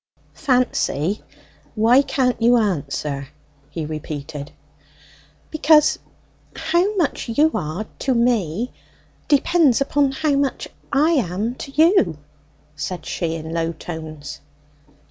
[0.33, 1.21] "Fancy,
[1.75, 3.27] why can't you answer?"
[3.69, 4.51] he repeated.
[5.51, 5.99] "Because
[6.55, 8.71] how much you are to me
[9.27, 12.17] depends upon how much I am to you,"
[12.75, 14.41] said she in low tones.